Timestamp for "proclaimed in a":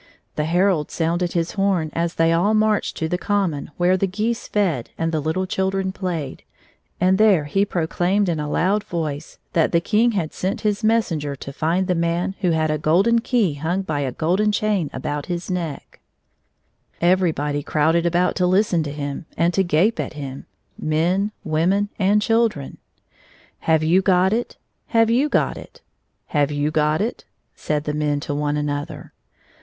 7.65-8.49